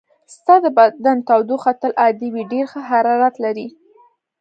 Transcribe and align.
ستا 0.33 0.55
د 0.63 0.65
بدن 0.77 1.17
تودوخه 1.27 1.71
تل 1.81 1.91
عادي 2.01 2.27
وي، 2.33 2.43
ډېر 2.51 2.65
ښه 2.71 2.81
حرارت 2.89 3.35
لرې. 3.43 3.67